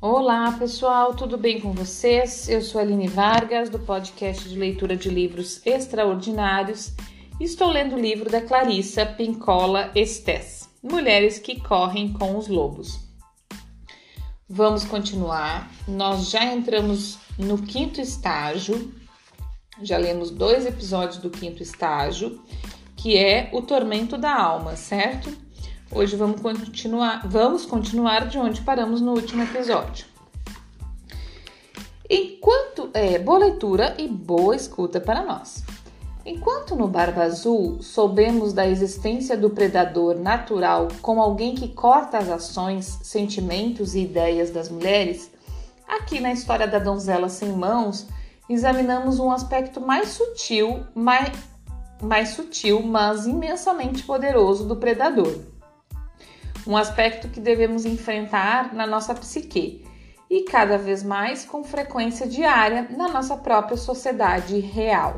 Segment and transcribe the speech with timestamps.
[0.00, 2.48] Olá pessoal, tudo bem com vocês?
[2.48, 6.94] Eu sou Aline Vargas, do podcast de leitura de livros extraordinários.
[7.40, 13.00] Estou lendo o livro da Clarissa Pincola Estés, Mulheres que Correm com os Lobos.
[14.48, 15.68] Vamos continuar.
[15.88, 18.94] Nós já entramos no quinto estágio,
[19.82, 22.40] já lemos dois episódios do quinto estágio,
[22.96, 25.47] que é o tormento da alma, certo?
[25.90, 30.04] Hoje vamos continuar, vamos continuar de onde paramos no último episódio.
[32.10, 35.64] Enquanto é boa leitura e boa escuta para nós.
[36.26, 42.28] Enquanto no Barba Azul soubemos da existência do predador natural como alguém que corta as
[42.28, 45.30] ações, sentimentos e ideias das mulheres,
[45.88, 48.06] aqui na história da donzela sem mãos
[48.46, 51.32] examinamos um aspecto mais sutil, mais,
[52.02, 55.34] mais sutil, mas imensamente poderoso do predador
[56.68, 59.82] um aspecto que devemos enfrentar na nossa psique
[60.28, 65.16] e cada vez mais com frequência diária na nossa própria sociedade real.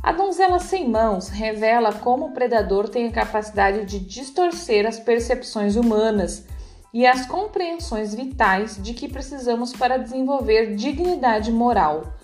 [0.00, 5.74] A donzela sem mãos revela como o predador tem a capacidade de distorcer as percepções
[5.74, 6.46] humanas
[6.94, 12.14] e as compreensões vitais de que precisamos para desenvolver dignidade moral,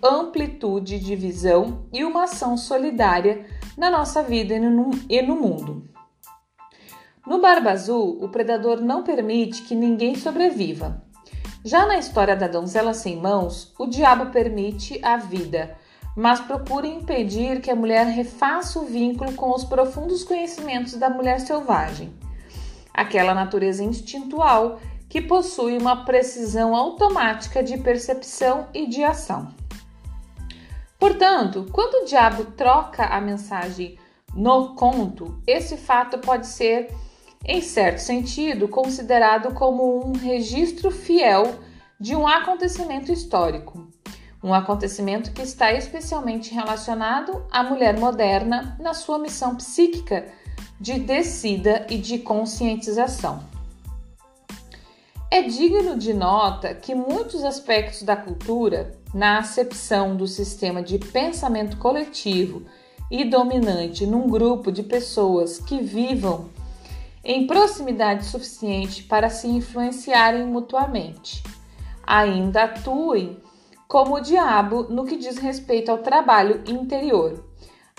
[0.00, 3.44] amplitude de visão e uma ação solidária
[3.76, 4.60] na nossa vida e
[5.20, 5.95] no, mundo.
[7.26, 11.02] No Barba Azul, o predador não permite que ninguém sobreviva.
[11.64, 15.76] Já na história da donzela sem mãos, o diabo permite a vida,
[16.16, 21.40] mas procura impedir que a mulher refaça o vínculo com os profundos conhecimentos da mulher
[21.40, 22.14] selvagem,
[22.94, 29.52] aquela natureza instintual que possui uma precisão automática de percepção e de ação.
[30.96, 33.98] Portanto, quando o diabo troca a mensagem
[34.32, 36.88] no conto, esse fato pode ser
[37.46, 41.54] em certo sentido, considerado como um registro fiel
[41.98, 43.86] de um acontecimento histórico.
[44.42, 50.26] Um acontecimento que está especialmente relacionado à mulher moderna na sua missão psíquica
[50.80, 53.42] de descida e de conscientização.
[55.30, 61.76] É digno de nota que muitos aspectos da cultura, na acepção do sistema de pensamento
[61.78, 62.62] coletivo
[63.10, 66.48] e dominante num grupo de pessoas que vivam
[67.28, 71.42] em proximidade suficiente para se influenciarem mutuamente.
[72.06, 73.42] Ainda atuem
[73.88, 77.44] como o diabo no que diz respeito ao trabalho interior,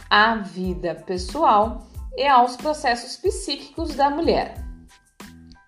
[0.10, 1.86] à vida pessoal
[2.16, 4.64] e aos processos psíquicos da mulher.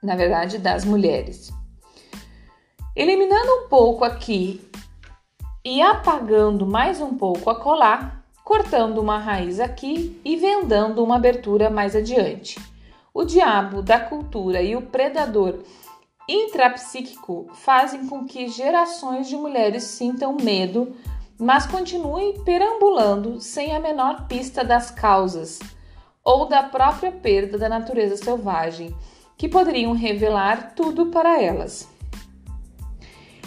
[0.02, 1.52] Na verdade, das mulheres.
[2.96, 4.70] Eliminando um pouco aqui
[5.66, 11.70] e apagando mais um pouco a colar, cortando uma raiz aqui e vendando uma abertura
[11.70, 12.58] mais adiante.
[13.20, 15.62] O diabo da cultura e o predador
[16.26, 20.96] intrapsíquico fazem com que gerações de mulheres sintam medo,
[21.38, 25.60] mas continuem perambulando sem a menor pista das causas
[26.24, 28.96] ou da própria perda da natureza selvagem,
[29.38, 31.90] que poderiam revelar tudo para elas.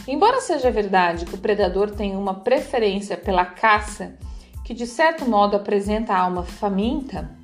[0.07, 4.19] Embora seja verdade que o predador tem uma preferência pela caça,
[4.67, 7.41] que de certo modo apresenta a alma faminta,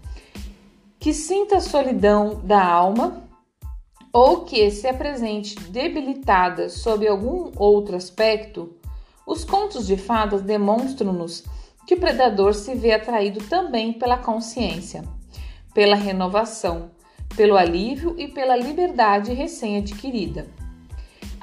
[0.98, 3.22] que sinta a solidão da alma
[4.12, 8.76] ou que se apresente debilitada sob algum outro aspecto,
[9.26, 11.44] os contos de fadas demonstram-nos
[11.87, 15.04] que o predador se vê atraído também pela consciência,
[15.72, 16.91] pela renovação,
[17.37, 20.48] pelo alívio e pela liberdade recém-adquirida.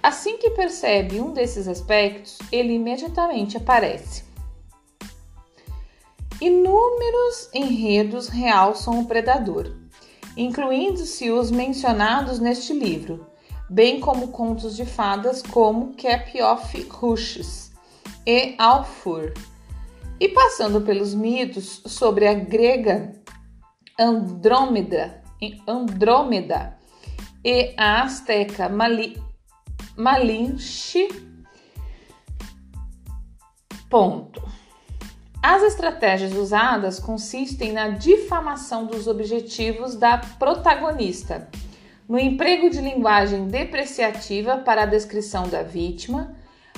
[0.03, 4.23] Assim que percebe um desses aspectos, ele imediatamente aparece.
[6.41, 9.73] Inúmeros enredos realçam o predador,
[10.35, 13.25] incluindo-se os mencionados neste livro,
[13.69, 17.71] bem como contos de fadas como Cap of Rushes
[18.27, 19.33] e Alfur,
[20.19, 23.13] e passando pelos mitos sobre a grega
[23.97, 25.23] Andrômeda,
[25.65, 26.77] Andrômeda
[27.45, 29.21] e a asteca Mali,
[29.95, 31.07] Malinche.
[33.89, 34.64] Ponto.
[35.47, 41.47] As estratégias usadas consistem na difamação dos objetivos da protagonista,
[42.09, 46.35] no emprego de linguagem depreciativa para a descrição da vítima,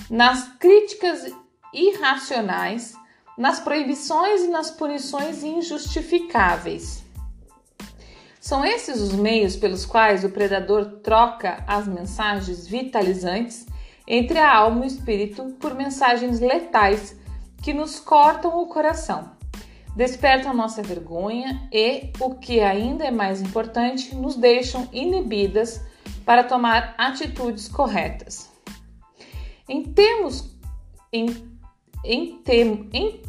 [0.10, 1.34] nas críticas
[1.74, 2.94] irracionais,
[3.38, 7.06] nas proibições e nas punições injustificáveis.
[8.38, 13.66] São esses os meios pelos quais o predador troca as mensagens vitalizantes
[14.06, 17.16] entre a alma e o espírito por mensagens letais
[17.62, 19.32] que nos cortam o coração,
[19.96, 25.82] despertam nossa vergonha e, o que ainda é mais importante, nos deixam inibidas
[26.26, 28.50] para tomar atitudes corretas.
[29.68, 30.58] Em termos
[31.12, 31.28] em,
[32.04, 33.22] em, tem, em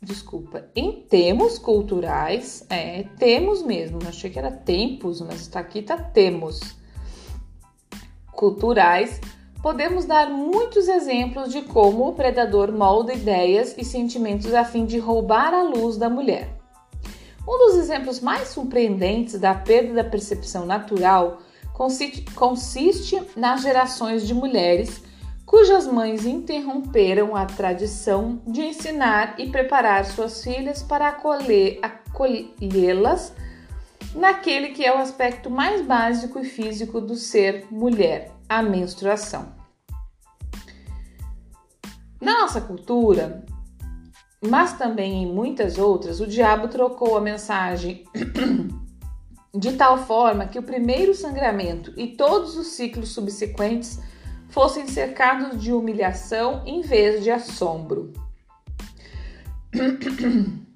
[0.00, 5.96] desculpa, em termos culturais, é, temos mesmo, achei que era tempos, mas está aqui tá
[5.96, 6.76] temos
[8.32, 9.20] culturais,
[9.62, 14.98] podemos dar muitos exemplos de como o predador molda ideias e sentimentos a fim de
[14.98, 16.48] roubar a luz da mulher.
[17.46, 21.38] Um dos exemplos mais surpreendentes da perda da percepção natural
[21.72, 25.02] consiste, nas gerações de mulheres
[25.46, 31.82] cujas mães interromperam a tradição de ensinar e preparar suas filhas para acolhê-las
[34.14, 39.52] naquele que é o aspecto mais básico e físico do ser mulher, a menstruação.
[42.20, 43.44] Na nossa cultura,
[44.40, 48.04] mas também em muitas outras, o diabo trocou a mensagem
[49.54, 54.00] de tal forma que o primeiro sangramento e todos os ciclos subsequentes
[54.48, 58.12] fossem cercados de humilhação em vez de assombro.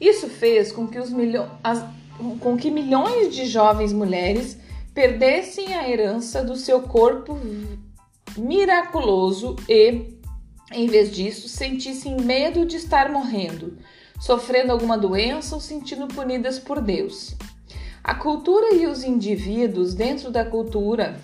[0.00, 1.48] Isso fez com que, milho...
[2.40, 4.58] Com que milhões de jovens mulheres
[4.94, 7.38] perdessem a herança do seu corpo
[8.36, 10.18] miraculoso e,
[10.72, 13.78] em vez disso, sentissem medo de estar morrendo,
[14.20, 17.34] sofrendo alguma doença ou sentindo punidas por Deus.
[18.02, 21.20] A cultura e os indivíduos dentro da cultura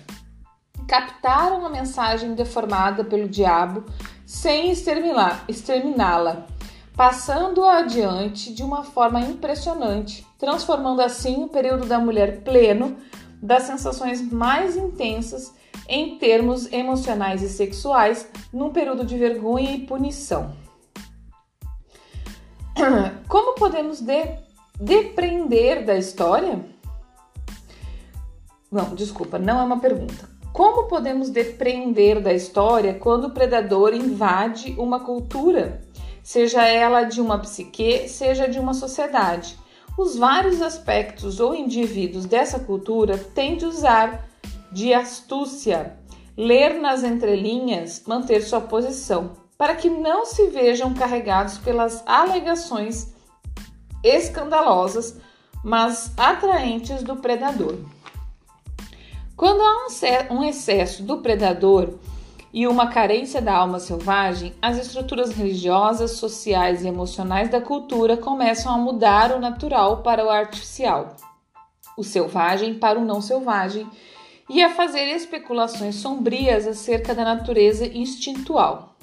[0.87, 3.83] captaram a mensagem deformada pelo diabo
[4.25, 6.47] sem exterminá-la,
[6.95, 12.97] passando-a adiante de uma forma impressionante, transformando assim o período da mulher pleno
[13.41, 15.53] das sensações mais intensas
[15.87, 20.53] em termos emocionais e sexuais num período de vergonha e punição.
[23.27, 24.37] Como podemos de,
[24.79, 26.63] depreender da história?
[28.71, 30.29] Não, desculpa, não é uma pergunta.
[30.53, 35.81] Como podemos depreender da história quando o predador invade uma cultura,
[36.23, 39.57] seja ela de uma psique, seja de uma sociedade?
[39.99, 44.29] Os vários aspectos ou indivíduos dessa cultura têm de usar
[44.71, 45.97] de astúcia,
[46.37, 53.13] ler nas entrelinhas, manter sua posição, para que não se vejam carregados pelas alegações
[54.01, 55.19] escandalosas,
[55.65, 57.75] mas atraentes do predador.
[59.35, 61.95] Quando há um excesso do predador
[62.51, 68.73] e uma carência da alma selvagem, as estruturas religiosas, sociais e emocionais da cultura começam
[68.73, 71.15] a mudar o natural para o artificial,
[71.95, 73.87] o selvagem para o não selvagem
[74.49, 78.95] e a fazer especulações sombrias acerca da natureza instintual.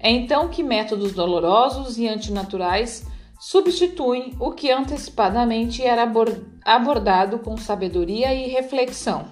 [0.00, 3.06] É então que métodos dolorosos e antinaturais
[3.38, 6.10] substituem o que antecipadamente era
[6.64, 9.26] abordado com sabedoria e reflexão.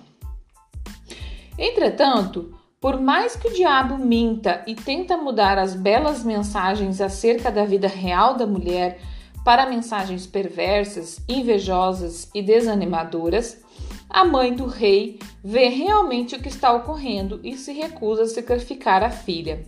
[1.58, 2.56] Entretanto,
[2.87, 7.88] por mais que o diabo minta e tenta mudar as belas mensagens acerca da vida
[7.88, 9.00] real da mulher
[9.44, 13.61] para mensagens perversas, invejosas e desanimadoras,
[14.09, 19.03] a mãe do rei vê realmente o que está ocorrendo e se recusa a sacrificar
[19.03, 19.67] a filha.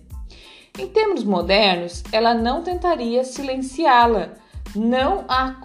[0.79, 4.35] Em termos modernos, ela não tentaria silenciá-la,
[4.77, 5.56] não a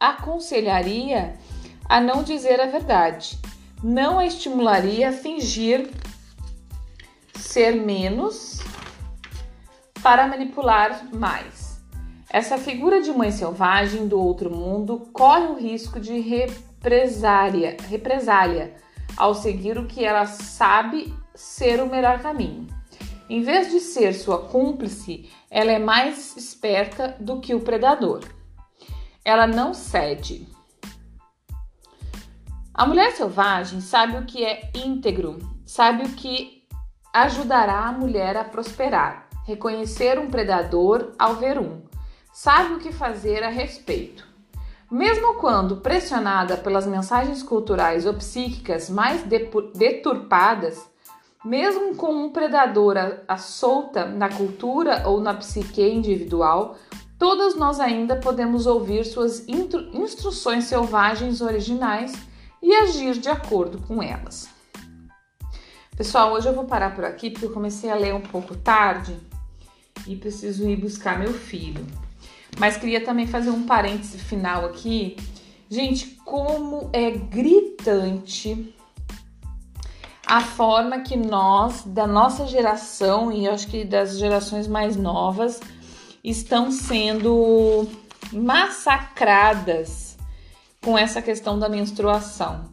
[0.00, 1.36] aconselharia
[1.88, 3.38] a não dizer a verdade
[3.84, 5.90] não a estimularia a fingir
[7.54, 8.58] ser menos
[10.02, 11.80] para manipular mais.
[12.28, 18.74] Essa figura de mãe selvagem do outro mundo corre o risco de represália, represália
[19.16, 22.66] ao seguir o que ela sabe ser o melhor caminho.
[23.30, 28.24] Em vez de ser sua cúmplice, ela é mais esperta do que o predador.
[29.24, 30.44] Ela não cede,
[32.74, 36.63] a mulher selvagem sabe o que é íntegro, sabe o que
[37.14, 41.80] ajudará a mulher a prosperar, reconhecer um predador ao ver um,
[42.32, 44.26] sabe o que fazer a respeito.
[44.90, 50.84] Mesmo quando pressionada pelas mensagens culturais ou psíquicas mais deturpadas,
[51.44, 52.96] mesmo com um predador
[53.28, 56.76] à solta na cultura ou na psique individual,
[57.16, 62.12] todas nós ainda podemos ouvir suas instruções selvagens originais
[62.60, 64.53] e agir de acordo com elas.
[65.96, 69.16] Pessoal, hoje eu vou parar por aqui porque eu comecei a ler um pouco tarde
[70.08, 71.86] e preciso ir buscar meu filho.
[72.58, 75.16] Mas queria também fazer um parêntese final aqui.
[75.70, 78.74] Gente, como é gritante
[80.26, 85.60] a forma que nós, da nossa geração e acho que das gerações mais novas,
[86.24, 87.88] estão sendo
[88.32, 90.18] massacradas
[90.82, 92.64] com essa questão da menstruação.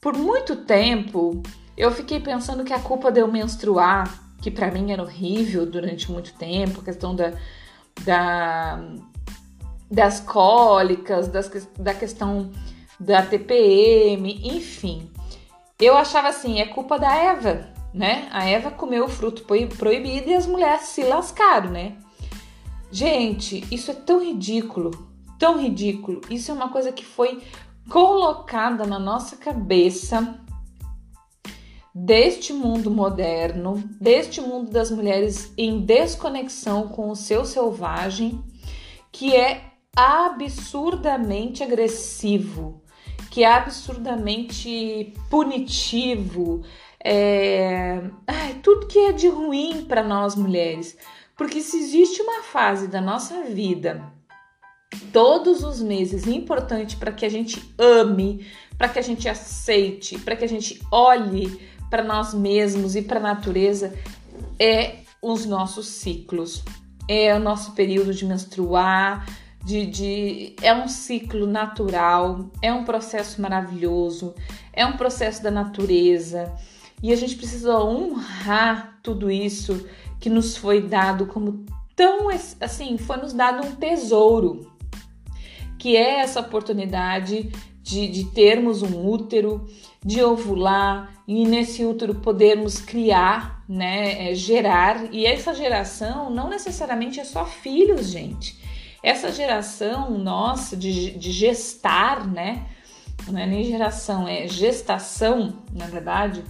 [0.00, 1.42] Por muito tempo,
[1.76, 6.10] eu fiquei pensando que a culpa de eu menstruar, que para mim era horrível durante
[6.10, 7.32] muito tempo, a questão da,
[8.04, 8.80] da
[9.90, 12.50] das cólicas, das, da questão
[12.98, 15.10] da TPM, enfim.
[15.78, 18.28] Eu achava assim, é culpa da Eva, né?
[18.32, 21.96] A Eva comeu o fruto proibido e as mulheres se lascaram, né?
[22.90, 24.90] Gente, isso é tão ridículo,
[25.38, 26.20] tão ridículo.
[26.30, 27.42] Isso é uma coisa que foi
[27.88, 30.38] colocada na nossa cabeça
[31.94, 38.42] deste mundo moderno, deste mundo das mulheres em desconexão com o seu selvagem,
[39.12, 42.82] que é absurdamente agressivo,
[43.30, 46.62] que é absurdamente punitivo,
[47.04, 48.00] é...
[48.62, 50.96] Tudo que é de ruim para nós mulheres.
[51.36, 54.10] Porque se existe uma fase da nossa vida,
[55.12, 58.46] todos os meses, importante para que a gente ame,
[58.78, 61.60] para que a gente aceite, para que a gente olhe
[61.94, 63.94] para nós mesmos e para a natureza,
[64.58, 66.64] é os nossos ciclos.
[67.06, 69.24] É o nosso período de menstruar,
[69.64, 74.34] de, de, é um ciclo natural, é um processo maravilhoso,
[74.72, 76.52] é um processo da natureza
[77.00, 79.86] e a gente precisa honrar tudo isso
[80.18, 82.28] que nos foi dado como tão
[82.60, 84.68] assim, foi nos dado um tesouro,
[85.78, 87.52] que é essa oportunidade
[87.84, 89.68] de, de termos um útero,
[90.04, 95.12] de ovular e nesse útero podermos criar, né, é, gerar.
[95.12, 98.62] E essa geração não necessariamente é só filhos, gente.
[99.02, 102.66] Essa geração nossa de, de gestar, né?
[103.26, 106.44] Não é nem geração, é gestação, na verdade,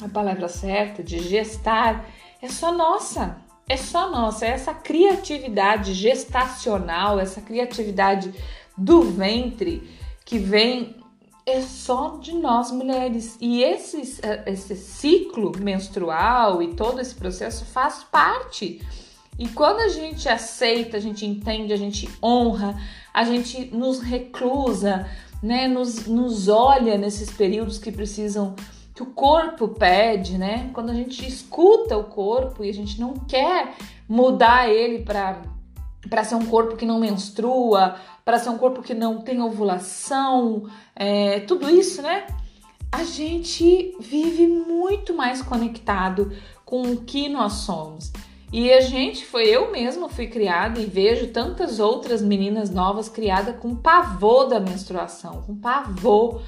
[0.00, 2.04] a palavra certa, de gestar,
[2.40, 3.36] é só nossa.
[3.68, 8.34] É só nossa, é essa criatividade gestacional, essa criatividade
[8.76, 9.88] do ventre
[10.24, 11.01] que vem
[11.44, 13.36] é só de nós mulheres.
[13.40, 18.80] E esse, esse ciclo menstrual e todo esse processo faz parte
[19.38, 22.78] e quando a gente aceita, a gente entende, a gente honra,
[23.12, 25.08] a gente nos reclusa,
[25.42, 28.54] né, nos, nos olha nesses períodos que precisam,
[28.94, 30.70] que o corpo pede, né?
[30.74, 33.74] Quando a gente escuta o corpo e a gente não quer
[34.06, 35.42] mudar ele para
[36.08, 40.68] para ser um corpo que não menstrua, para ser um corpo que não tem ovulação,
[40.94, 42.26] é, tudo isso, né?
[42.90, 46.32] A gente vive muito mais conectado
[46.64, 48.12] com o que nós somos.
[48.52, 53.56] E a gente foi, eu mesma fui criada e vejo tantas outras meninas novas criadas
[53.56, 56.42] com pavor da menstruação, com pavor.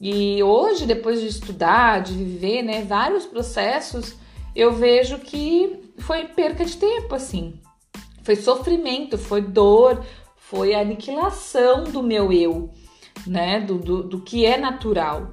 [0.00, 4.14] E hoje, depois de estudar, de viver, né, vários processos,
[4.54, 7.60] eu vejo que foi perca de tempo, assim.
[8.26, 10.04] Foi sofrimento, foi dor,
[10.34, 12.72] foi aniquilação do meu eu,
[13.24, 15.30] né, do, do, do que é natural.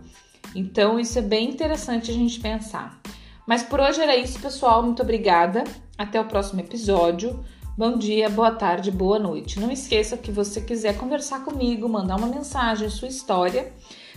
[0.53, 3.01] Então, isso é bem interessante a gente pensar.
[3.47, 4.83] Mas por hoje era isso, pessoal.
[4.83, 5.63] Muito obrigada.
[5.97, 7.43] Até o próximo episódio.
[7.75, 9.59] Bom dia, boa tarde, boa noite.
[9.59, 13.73] Não esqueça que você quiser conversar comigo, mandar uma mensagem, sua história.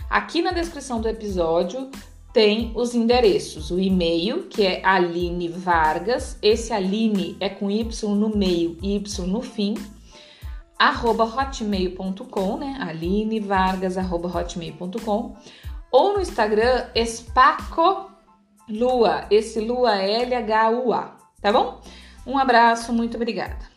[0.07, 1.89] Aqui na descrição do episódio
[2.37, 8.29] tem os endereços, o e-mail, que é Aline Vargas, esse Aline é com Y no
[8.29, 9.73] meio e Y no fim,
[10.77, 12.77] arroba hotmail.com, né?
[12.79, 15.35] Aline Vargas, arroba hotmail.com,
[15.91, 18.11] ou no Instagram, Espaco
[18.69, 21.81] Lua, esse Lua L-H-U-A, tá bom?
[22.23, 23.76] Um abraço, muito obrigada.